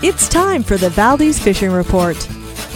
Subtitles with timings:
[0.00, 2.16] It's time for the Valdez Fishing Report.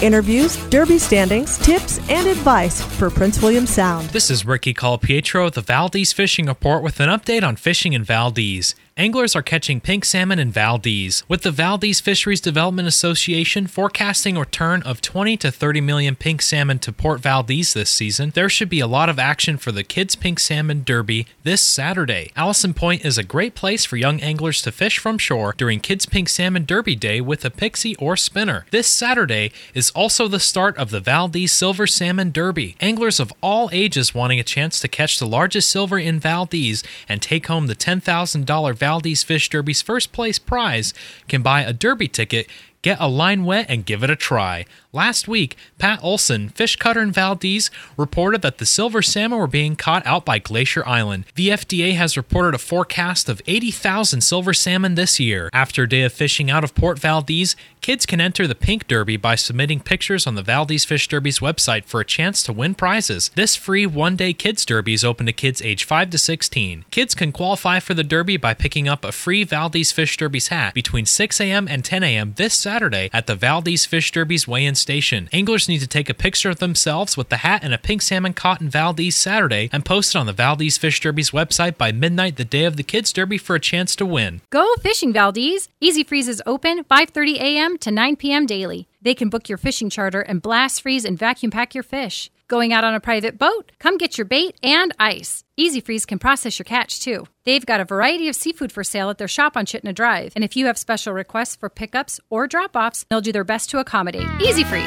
[0.02, 4.08] Interviews, derby standings, tips, and advice for Prince William Sound.
[4.08, 8.02] This is Ricky Colapietro of the Valdez Fishing Report with an update on fishing in
[8.02, 8.74] Valdez.
[8.94, 14.40] Anglers are catching pink salmon in Valdez, with the Valdez Fisheries Development Association forecasting a
[14.40, 18.32] return of 20 to 30 million pink salmon to Port Valdez this season.
[18.34, 22.32] There should be a lot of action for the Kids Pink Salmon Derby this Saturday.
[22.36, 26.04] Allison Point is a great place for young anglers to fish from shore during Kids
[26.04, 28.66] Pink Salmon Derby Day with a pixie or spinner.
[28.72, 32.76] This Saturday is also the start of the Valdez Silver Salmon Derby.
[32.78, 37.22] Anglers of all ages wanting a chance to catch the largest silver in Valdez and
[37.22, 40.92] take home the $10,000 Valdez Fish Derby's first place prize
[41.28, 42.48] can buy a derby ticket,
[42.82, 44.66] get a line wet, and give it a try.
[44.92, 49.76] Last week, Pat Olson, fish cutter in Valdez, reported that the silver salmon were being
[49.76, 51.24] caught out by Glacier Island.
[51.34, 55.48] The VFDA has reported a forecast of 80,000 silver salmon this year.
[55.52, 59.16] After a day of fishing out of Port Valdez, kids can enter the Pink Derby
[59.16, 63.30] by submitting pictures on the Valdez Fish Derby's website for a chance to win prizes.
[63.34, 66.84] This free one day kids derby is open to kids age 5 to 16.
[66.90, 70.74] Kids can qualify for the derby by picking up a free Valdez Fish Derby's hat
[70.74, 71.66] between 6 a.m.
[71.68, 72.34] and 10 a.m.
[72.36, 72.71] this Saturday
[73.12, 75.28] at the Valdez Fish Derby's weigh in station.
[75.30, 78.32] Anglers need to take a picture of themselves with the hat and a pink salmon
[78.32, 82.36] caught in Valdez Saturday and post it on the Valdez Fish Derby's website by midnight
[82.36, 84.40] the day of the kids derby for a chance to win.
[84.50, 85.68] Go fishing, Valdez!
[85.80, 87.76] Easy Freeze is open 5:30 a.m.
[87.78, 88.46] to 9 p.m.
[88.46, 88.88] daily.
[89.02, 92.30] They can book your fishing charter and blast freeze and vacuum pack your fish.
[92.52, 93.72] Going out on a private boat?
[93.78, 95.42] Come get your bait and ice.
[95.56, 97.24] Easy Freeze can process your catch too.
[97.46, 100.44] They've got a variety of seafood for sale at their shop on Chittenden Drive, and
[100.44, 104.28] if you have special requests for pickups or drop-offs, they'll do their best to accommodate.
[104.42, 104.84] Easy Freeze.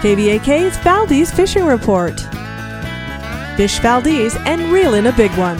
[0.00, 2.18] KVAK's Valdez Fishing Report.
[3.58, 5.58] Fish Valdez and reel in a big one.